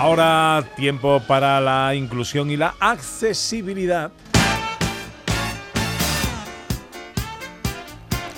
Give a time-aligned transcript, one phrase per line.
[0.00, 4.12] Ahora tiempo para la inclusión y la accesibilidad.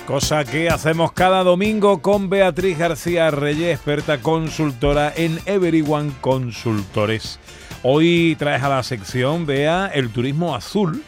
[0.07, 7.39] Cosa que hacemos cada domingo con Beatriz García Reyes, experta consultora en Everyone Consultores.
[7.83, 11.03] Hoy traes a la sección, vea, el turismo azul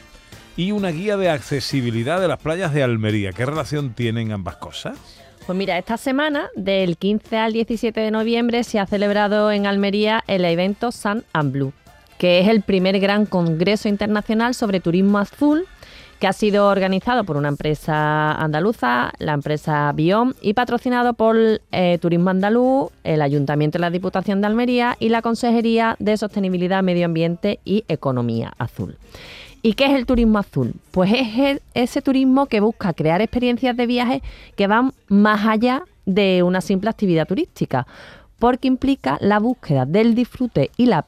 [0.55, 3.31] y una guía de accesibilidad de las playas de Almería.
[3.31, 5.22] ¿Qué relación tienen ambas cosas?
[5.45, 10.23] Pues mira, esta semana, del 15 al 17 de noviembre, se ha celebrado en Almería
[10.27, 11.73] el evento Sun and Blue,
[12.17, 15.65] que es el primer gran congreso internacional sobre turismo azul
[16.19, 21.35] que ha sido organizado por una empresa andaluza, la empresa Biom, y patrocinado por
[21.73, 26.81] eh, Turismo Andaluz, el Ayuntamiento de la Diputación de Almería y la Consejería de Sostenibilidad,
[26.81, 28.95] Medio Ambiente y Economía Azul.
[29.65, 30.73] ¿Y qué es el turismo azul?
[30.91, 34.21] Pues es ese turismo que busca crear experiencias de viaje
[34.57, 37.87] que van más allá de una simple actividad turística,
[38.39, 41.05] porque implica la búsqueda del disfrute y la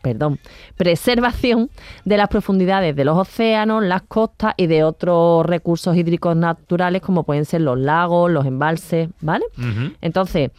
[0.00, 0.38] perdón,
[0.78, 1.68] preservación
[2.06, 7.24] de las profundidades de los océanos, las costas y de otros recursos hídricos naturales como
[7.24, 9.44] pueden ser los lagos, los embalses, ¿vale?
[10.00, 10.52] Entonces,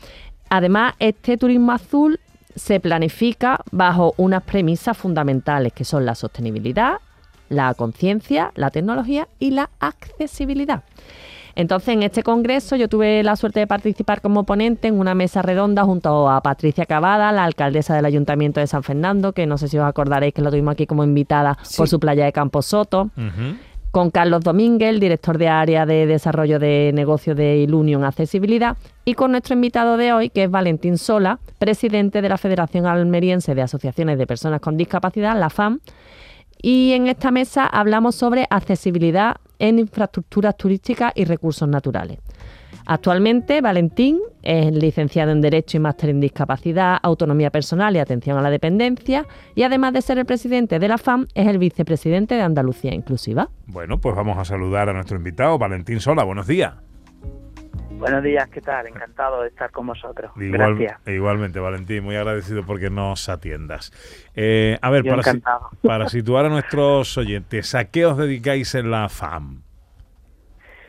[0.52, 2.20] además, este turismo azul
[2.56, 6.98] se planifica bajo unas premisas fundamentales que son la sostenibilidad,
[7.50, 10.84] la conciencia, la tecnología y la accesibilidad.
[11.56, 15.42] Entonces, en este congreso yo tuve la suerte de participar como ponente en una mesa
[15.42, 19.68] redonda junto a Patricia Cavada, la alcaldesa del Ayuntamiento de San Fernando, que no sé
[19.68, 23.10] si os acordaréis que lo tuvimos aquí como invitada por su playa de Campo Soto
[23.92, 29.16] con Carlos Domínguez, el director de área de desarrollo de negocio de Ilunion Accesibilidad, y
[29.16, 33.64] con nuestro invitado de hoy, que es Valentín Sola, presidente de la Federación Almeriense de
[33.64, 35.80] Asociaciones de Personas con Discapacidad, la FAM.
[36.62, 42.20] Y en esta mesa hablamos sobre accesibilidad en infraestructuras turísticas y recursos naturales.
[42.86, 48.42] Actualmente, Valentín es licenciado en Derecho y máster en Discapacidad, Autonomía Personal y Atención a
[48.42, 52.42] la Dependencia y además de ser el presidente de la FAM, es el vicepresidente de
[52.42, 53.50] Andalucía Inclusiva.
[53.68, 56.24] Bueno, pues vamos a saludar a nuestro invitado, Valentín Sola.
[56.24, 56.74] Buenos días.
[58.00, 58.88] Buenos días, ¿qué tal?
[58.88, 60.32] Encantado de estar con vosotros.
[60.36, 61.06] Gracias.
[61.06, 63.92] Igualmente, Valentín, muy agradecido porque nos atiendas.
[64.36, 65.22] Eh, a ver, para,
[65.84, 69.64] para situar a nuestros oyentes, ¿a qué os dedicáis en la FAM?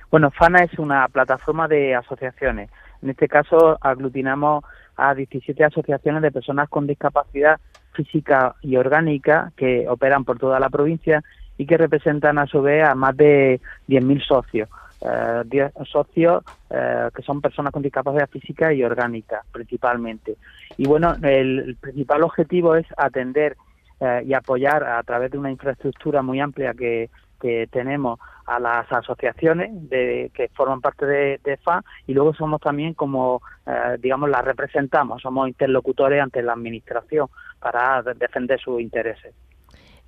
[0.09, 2.71] Bueno, FANA es una plataforma de asociaciones.
[3.03, 4.65] En este caso aglutinamos
[4.97, 7.59] a 17 asociaciones de personas con discapacidad
[7.93, 11.25] física y orgánica que operan por toda la provincia
[11.59, 14.69] y que representan a su vez a más de 10.000 socios.
[15.03, 20.37] Eh, socios eh, que son personas con discapacidad física y orgánica principalmente.
[20.77, 23.57] Y bueno, el, principal objetivo es atender
[23.99, 27.09] eh, y apoyar a través de una infraestructura muy amplia que,
[27.41, 32.61] que tenemos a las asociaciones de, que forman parte de, de FA y luego somos
[32.61, 37.29] también como, eh, digamos, las representamos, somos interlocutores ante la Administración
[37.59, 39.35] para defender sus intereses.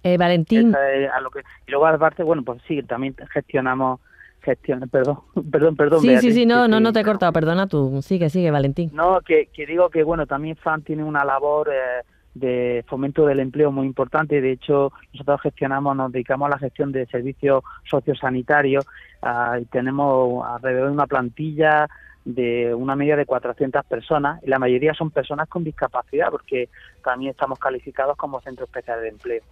[0.02, 0.74] Eh, Valentín.
[1.66, 4.00] y luego aparte, bueno, pues sí, también gestionamos
[4.42, 5.18] gestión, perdón,
[5.50, 6.00] perdón, perdón.
[6.00, 8.90] Sí, sí, sí, no, no, no te he cortado, perdona tú, sigue, sigue, Valentín.
[8.92, 12.04] No, que, que digo que, bueno, también FAN tiene una labor eh,
[12.34, 14.40] de fomento del empleo muy importante.
[14.40, 18.86] De hecho, nosotros gestionamos, nos dedicamos a la gestión de servicios sociosanitarios
[19.22, 21.88] ah, y tenemos alrededor de una plantilla
[22.24, 26.68] de una media de 400 personas y la mayoría son personas con discapacidad porque
[27.02, 29.42] también estamos calificados como centro especial de empleo.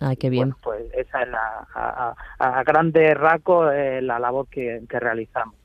[0.00, 0.54] Ay, qué bien.
[0.62, 5.60] pues esa es la, a, a, grandes rasgos eh, la labor que realizamos.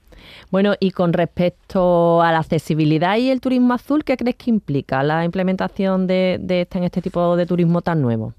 [0.52, 5.04] Bueno, y con respecto a la accesibilidad y el turismo azul, ¿qué crees que implica
[5.04, 8.34] la implementación de, de este, en este tipo de turismo tan nuevo?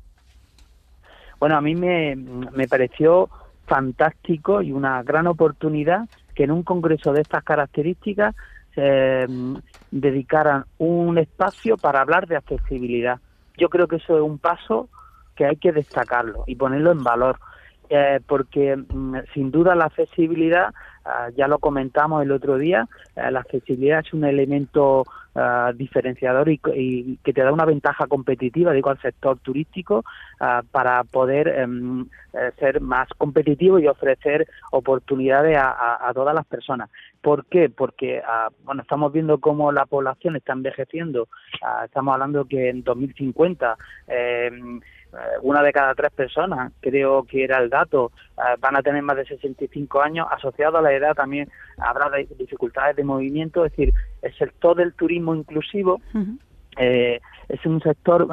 [1.39, 2.17] Bueno, a mí me,
[2.69, 3.29] pareció
[3.67, 8.35] fantástico y una gran oportunidad que en un congreso de estas características
[8.77, 9.57] mm,
[9.91, 13.19] dedicaran un espacio para hablar de accesibilidad.
[13.59, 14.89] Yo creo que eso es un paso
[15.37, 17.39] que hay que destacarlo y ponerlo en valor,
[17.89, 20.75] eh, porque mm, sin duda la accesibilidad
[21.09, 25.05] Ah, ya lo comentamos el otro día, eh, la accesibilidad es un elemento
[25.37, 26.59] ah, diferenciador y,
[27.23, 30.05] que te da una ventaja competitiva, digo, al sector turístico
[30.41, 36.91] ah, para poder em, eh, ser más competitivo y ofrecer oportunidades a, todas las personas.
[37.27, 37.69] ¿Por qué?
[37.69, 38.23] Porque,
[38.63, 41.27] bueno, estamos viendo cómo la población está envejeciendo.
[41.85, 43.77] estamos hablando que en 2050
[44.07, 44.49] eh,
[45.43, 49.17] una de cada tres personas, creo que era el dato, eh, van a tener más
[49.17, 50.29] de 65 años.
[50.31, 55.35] Asociado a la edad también habrá dificultades de movimiento, es decir, el sector del turismo
[55.35, 56.01] inclusivo
[56.79, 57.19] eh,
[57.49, 58.29] es un sector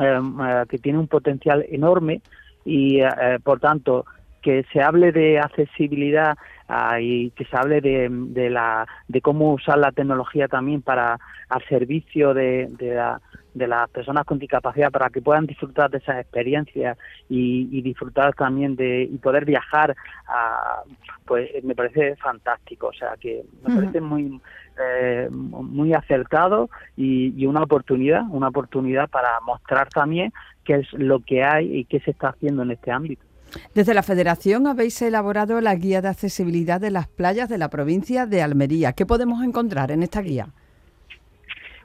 [0.69, 2.21] que tiene un potencial enorme
[2.63, 3.01] y,
[3.43, 4.05] por tanto,
[4.43, 6.37] que se hable de accesibilidad
[6.99, 11.19] y que se hable de, de, la, de cómo usar la tecnología también para
[11.49, 13.21] al servicio de, de, la,
[13.53, 16.97] de las personas con discapacidad para que puedan disfrutar de esas experiencias
[17.29, 19.95] y, disfrutar también de y poder viajar
[21.25, 22.87] pues me parece fantástico.
[22.87, 24.41] O sea que me parece muy
[24.81, 30.31] eh, muy acertado y, y, una oportunidad una oportunidad para mostrar también
[30.63, 33.23] qué es lo que hay y qué se está haciendo en este ámbito
[33.73, 38.25] desde la Federación habéis elaborado la guía de accesibilidad de las playas de la provincia
[38.25, 38.93] de Almería.
[38.93, 40.47] ¿Qué podemos encontrar en esta guía?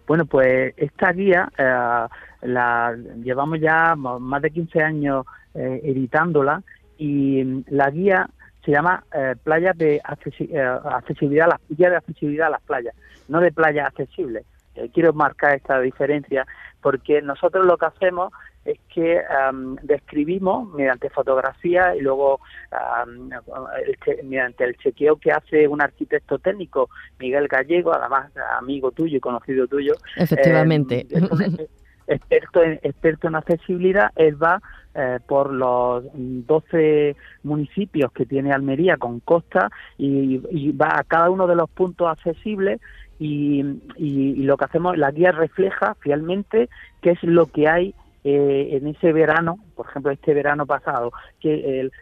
[0.06, 2.06] Bueno, pues esta guía eh,
[2.42, 6.62] la llevamos ya más de 15 años eh, editándola
[6.96, 8.28] y mm, la guía
[8.64, 12.94] se llama eh, playas de accesibilidad a las guía de accesibilidad a las playas,
[13.28, 14.44] no de playas accesibles.
[14.94, 16.46] quiero marcar esta diferencia
[16.80, 18.32] porque nosotros lo que hacemos
[18.68, 19.22] es que
[19.82, 22.40] describimos mediante fotografía y luego
[24.24, 29.66] mediante el chequeo que hace un arquitecto técnico, Miguel Gallego, además amigo tuyo y conocido
[29.66, 29.94] tuyo.
[30.16, 31.06] Efectivamente.
[31.10, 31.28] Em,
[32.06, 34.60] experto en, experto en accesibilidad, él va
[34.94, 40.38] eh, por los 12 municipios que tiene Almería con costa y,
[40.72, 42.80] va a cada uno de los puntos accesibles
[43.18, 43.64] y,
[43.96, 46.68] y, lo que hacemos, la guía refleja fielmente
[47.00, 47.94] qué es lo que hay
[48.30, 51.92] eh, en ese verano, por ejemplo, este verano pasado, que el,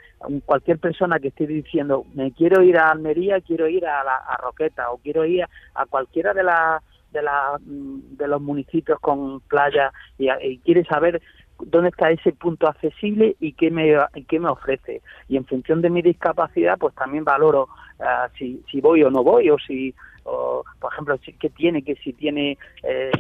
[0.45, 4.91] cualquier persona que esté diciendo, me quiero ir a Almería, quiero ir a, la, Roqueta
[4.91, 5.45] o quiero ir
[5.75, 6.83] a cualquiera de, la,
[7.13, 11.21] de, la, mm, de los municipios con playa y, quiere saber
[11.59, 13.97] dónde está ese punto accesible y qué me,
[14.29, 15.03] qué me ofrece.
[15.29, 17.69] Y en función de mi discapacidad, pues también valoro
[18.01, 19.95] ah, si, si voy o no voy o si
[20.27, 23.11] o, por ejemplo, qué tiene, que si tiene eh,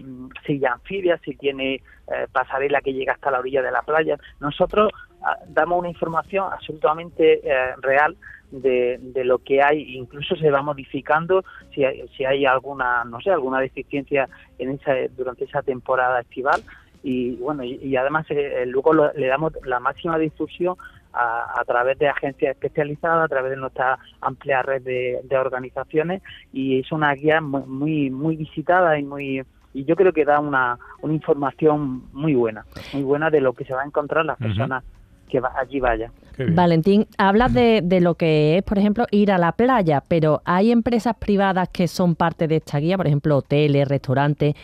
[0.44, 4.18] silla anfibia, si tiene eh, pasarela que llega hasta la orilla de la playa.
[4.40, 4.92] Nosotros
[5.22, 8.16] ah, damos una información absolutamente eh, real
[8.50, 11.44] de, de, lo que hay, incluso se va modificando
[11.74, 16.62] si hay, si hay alguna, no sé, alguna deficiencia en esa, durante esa temporada estival.
[17.02, 20.76] Y bueno y, además eh, luego le damos la máxima difusión
[21.16, 26.22] a, través de agencias especializadas, a través de nuestra amplia red de, organizaciones
[26.52, 29.42] y es una guía muy, muy, visitada y muy
[29.72, 32.64] y yo creo que da una, una información muy buena,
[32.94, 34.82] muy buena de lo que se va a encontrar las personas
[35.28, 36.12] que allí vayan.
[36.38, 40.70] Valentín, hablas de, de, lo que es, por ejemplo, ir a la playa, pero hay
[40.70, 44.54] empresas privadas que son parte de esta guía, por ejemplo, hoteles, restaurantes,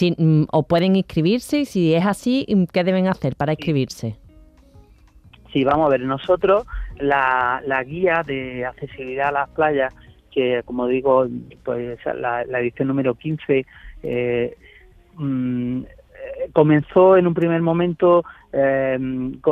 [0.00, 4.16] mm, o pueden inscribirse, y si es así, ¿qué deben hacer para inscribirse?
[5.52, 6.66] Sí, vamos a ver, nosotros
[6.98, 9.94] la, la guía de accesibilidad a las playas,
[10.30, 11.26] que como digo,
[11.62, 13.66] pues la, edición número 15,
[14.02, 14.56] eh,
[15.14, 18.98] mm, eh, comenzó en un primer momento eh,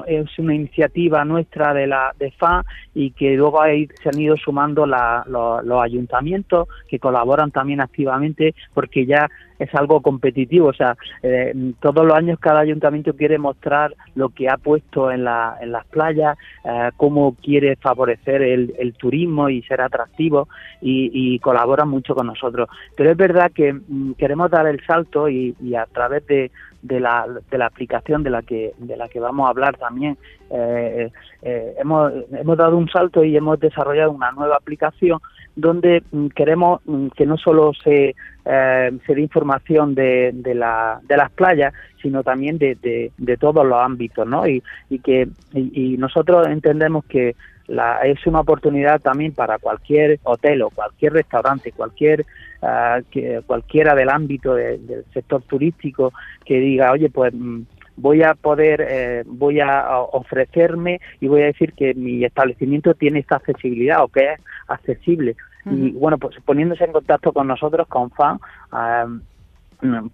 [0.07, 2.65] es una iniciativa nuestra de la de FA
[2.95, 3.61] y que luego
[4.03, 9.29] se han ido sumando los ayuntamientos que colaboran también activamente porque ya
[9.61, 14.49] es algo competitivo, o sea, eh, todos los años cada ayuntamiento quiere mostrar lo que
[14.49, 19.81] ha puesto en, la, en las playas, eh, cómo quiere favorecer el, turismo y ser
[19.81, 20.49] atractivo
[20.81, 22.69] y, y colaboran mucho con nosotros.
[22.97, 26.51] Pero es verdad que mm, queremos dar el salto y, y a través de,
[26.83, 30.17] de la, de la aplicación de la que de la que vamos a hablar también
[30.51, 31.11] eh,
[31.43, 35.21] hemos, hemos dado un salto y hemos desarrollado una nueva aplicación
[35.57, 38.15] donde mm, queremos mm, que no solo se,
[38.53, 42.75] eh, se dé información de, de, la, de las playas, sino también de,
[43.17, 44.45] de, todos los ámbitos, ¿no?
[44.49, 44.61] Y,
[45.05, 47.37] que y, nosotros entendemos que
[47.69, 52.27] la, es una oportunidad también para cualquier hotel o cualquier restaurante, cualquier
[52.63, 56.13] uh, cualquiera del ámbito del sector turístico
[56.45, 57.63] que diga, oye, pues mm,
[57.97, 63.21] voy a poder, eh, voy a ofrecerme y voy a decir que mi establecimiento tiene
[63.21, 65.37] esta accesibilidad o que es accesible.
[65.67, 68.41] Y bueno, pues poniéndose en contacto con nosotros, con FAN,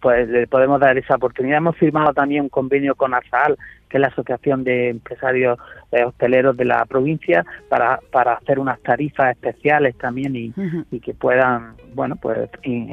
[0.00, 1.58] pues le podemos dar esa oportunidad.
[1.58, 3.56] Hemos firmado también un convenio con ASAL,
[3.88, 5.58] que es la Asociación de Empresarios
[5.92, 10.52] eh, Hosteleros de la provincia, para, para hacer unas tarifas especiales también y,
[10.90, 12.48] y que puedan, bueno, pues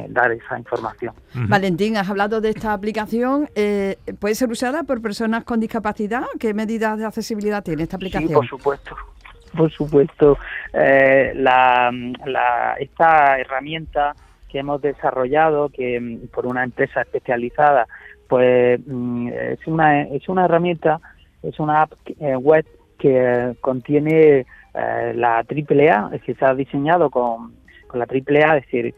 [0.10, 1.14] dar esa información.
[1.34, 3.50] Valentín, has hablado de esta aplicación.
[3.56, 6.24] Eh, ¿Puede ser usada por personas con discapacidad?
[6.40, 8.30] ¿Qué medidas de accesibilidad tiene esta aplicación?
[8.30, 8.96] Sí, por supuesto
[9.56, 10.38] por supuesto,
[10.74, 11.92] eh, la,
[12.26, 14.14] la, esta herramienta
[14.50, 17.88] que hemos desarrollado, que mm, por una empresa especializada,
[18.28, 21.00] pues mm, es una es una herramienta,
[21.42, 22.66] es una app eh, web
[23.00, 27.54] que contiene eh, la AAA, es decir, está diseñado con,
[27.88, 28.94] con la AAA, es decir, eh,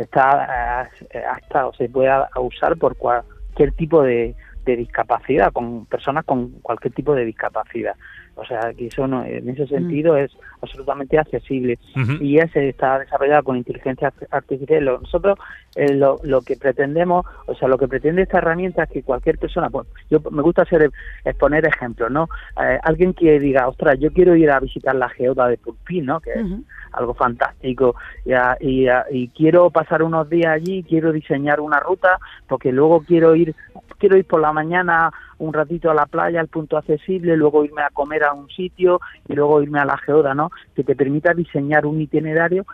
[0.00, 0.88] está
[1.30, 4.34] hasta o se puede usar por cualquier tipo de,
[4.64, 7.94] de discapacidad, con personas con cualquier tipo de discapacidad.
[8.36, 11.78] O sea, que eso no, en ese sentido es absolutamente accesible.
[12.20, 14.84] Y ese está desarrollado con inteligencia artificial.
[14.84, 15.38] Nosotros
[15.76, 19.38] eh, lo, lo que pretendemos, o sea, lo que pretende esta herramienta es que cualquier
[19.38, 20.90] persona, pues, yo me gusta hacer
[21.24, 22.28] exponer ejemplos, ¿no?
[22.62, 26.20] Eh, alguien que diga, ostras, yo quiero ir a visitar la geoda de Pulpín, ¿no?
[26.20, 26.46] Que es
[26.92, 31.80] algo fantástico y, a- y, a- y quiero pasar unos días allí, quiero diseñar una
[31.80, 33.54] ruta porque luego quiero ir
[33.98, 35.10] quiero ir por la mañana
[35.44, 39.00] un ratito a la playa, al punto accesible, luego irme a comer a un sitio
[39.28, 40.50] y luego irme a la geoda, ¿no?
[40.74, 42.64] Que te permita diseñar un itinerario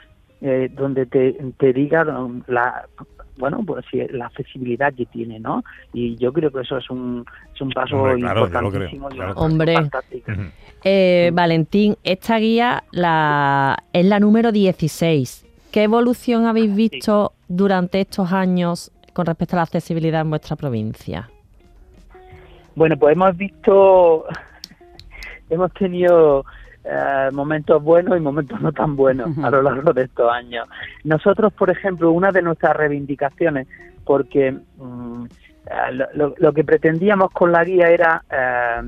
[0.41, 2.87] eh, donde te, te diga um, la
[3.37, 5.63] bueno pues sí, la accesibilidad que tiene no
[5.93, 9.09] y yo creo que eso es un es un paso Hombre, claro, yo lo importantísimo
[9.09, 9.41] creo, claro.
[9.41, 9.75] Hombre.
[10.83, 15.47] Eh, Valentín, esta guía la, es la número 16.
[15.71, 21.29] ¿Qué evolución habéis visto durante estos años con respecto a la accesibilidad en vuestra provincia?
[22.75, 24.25] Bueno, pues hemos visto,
[25.51, 26.45] hemos tenido
[26.85, 30.67] eh, momentos buenos y momentos no tan buenos a lo largo de estos años.
[31.05, 33.67] Nosotros, por ejemplo, una de nuestras reivindicaciones,
[34.05, 35.25] porque mm,
[35.67, 38.81] eh, lo, lo- lo que pretendíamos con la guía era eh,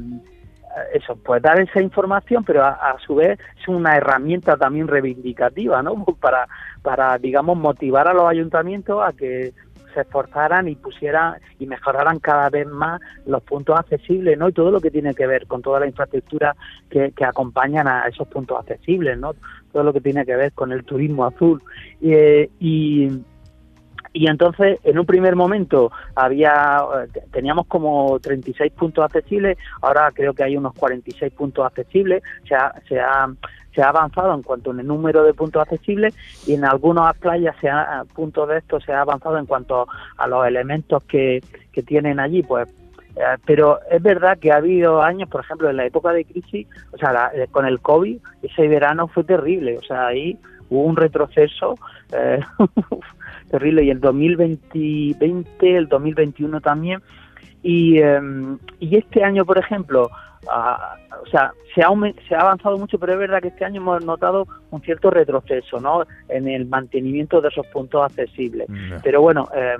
[0.95, 5.83] eso, pues dar esa información, pero a, a su vez es una herramienta también reivindicativa,
[5.83, 6.03] ¿no?
[6.21, 6.49] Para,
[6.83, 9.53] para, digamos, motivar a los ayuntamientos a que
[9.93, 14.49] se esforzaran y pusieran y mejoraran cada vez más los puntos accesibles, ¿no?
[14.49, 16.55] Y todo lo que tiene que ver con toda la infraestructura
[16.91, 19.35] que, que acompañan a esos puntos accesibles, ¿no?
[19.73, 21.63] Todo lo que tiene que ver con el turismo azul.
[22.01, 23.09] Eh, y,
[24.13, 30.35] y entonces, en un primer momento había eh, teníamos como 36 puntos accesibles, ahora creo
[30.35, 33.33] que hay unos 46 puntos accesibles, se ha, se ha,
[33.75, 36.15] se ha avanzado en cuanto al número de puntos accesibles
[36.47, 39.87] y en algunas playas se ha, puntos de estos se ha avanzado en cuanto
[40.17, 42.69] a los elementos que, que tienen allí, pues
[43.17, 46.67] eh, pero es verdad que ha habido años, por ejemplo, en la época de crisis,
[46.93, 50.39] o sea, la- eh, con el COVID, ese verano fue terrible, o sea, ahí
[50.71, 51.75] hubo un retroceso
[52.13, 52.41] eh,
[53.51, 57.03] terrible y el 2020, el 2021 también,
[57.63, 58.21] y, eh,
[58.81, 60.11] y este año, por ejemplo,
[60.51, 61.89] ah, o sea, se ha,
[62.29, 65.81] se ha avanzado mucho, pero es verdad que este año hemos notado un cierto retroceso,
[65.81, 66.05] ¿no?
[66.29, 68.69] En el mantenimiento de esos puntos accesibles.
[69.03, 69.77] Pero bueno, eh,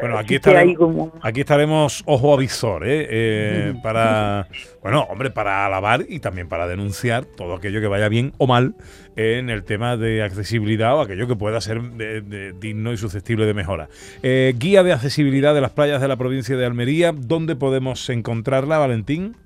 [0.00, 3.06] Bueno, aquí estaremos, como aquí estaremos ojo avisor, ¿eh?
[3.10, 4.46] Eh, para,
[4.82, 8.74] bueno, hombre, para alabar y también para denunciar todo aquello que vaya bien o mal
[9.16, 13.46] en el tema de accesibilidad o aquello que pueda ser de- de digno y susceptible
[13.46, 13.88] de mejora.
[14.22, 18.78] Eh, guía de accesibilidad de las playas de la provincia de Almería, ¿dónde podemos encontrarla,
[18.78, 19.36] Valentín?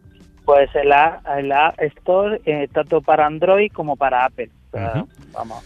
[0.45, 4.51] Pues en la, en la App Store, eh, tanto para Android como para Apple.
[4.73, 5.09] O sea, Ujú.
[5.33, 5.65] Vamos,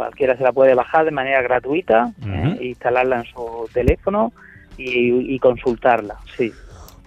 [0.00, 2.30] cualquiera se la puede bajar de manera gratuita, Ujú.
[2.30, 4.32] eh, e instalarla en su teléfono
[4.78, 6.50] y, y consultarla, sí.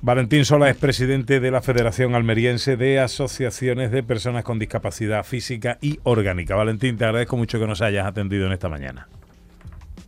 [0.04, 5.80] Valentín Sola es presidente de la Federación Almeriense de Asociaciones de Personas con Discapacidad Física
[5.82, 6.56] y Orgánica.
[6.56, 9.08] Valentín, te agradezco mucho que nos hayas atendido en esta mañana.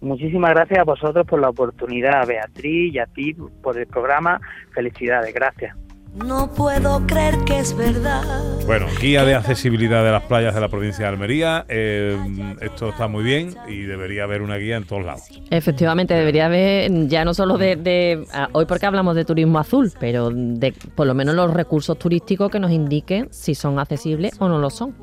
[0.02, 4.40] Muchísimas gracias a vosotros por la oportunidad, Beatriz y a ti por el programa.
[4.76, 5.76] Felicidades, gracias.
[6.16, 8.24] No puedo creer que es verdad.
[8.66, 11.66] Bueno, guía de accesibilidad de las playas de la provincia de Almería.
[11.68, 12.18] eh,
[12.62, 15.24] esto está muy bien y debería haber una guía en todos lados.
[15.52, 19.92] Efectivamente, debería haber, ya no solo de, de- ah, hoy porque hablamos de turismo azul,
[20.00, 24.48] pero de por lo menos los recursos turísticos que nos indiquen si son accesibles o
[24.48, 24.96] no lo son.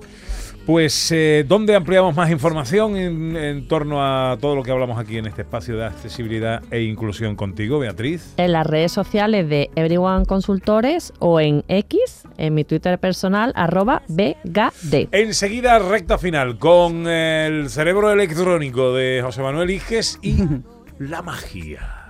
[0.67, 5.19] Pues, eh, ¿dónde ampliamos más información en, en torno a todo lo que hablamos aquí
[5.19, 8.35] en este espacio de accesibilidad e inclusión contigo, Beatriz?
[8.37, 14.03] En las redes sociales de Everyone Consultores o en X, en mi Twitter personal, arroba
[14.07, 15.09] BGD.
[15.11, 20.37] Enseguida, recta final, con el cerebro electrónico de José Manuel Iges y
[21.01, 22.02] la magia.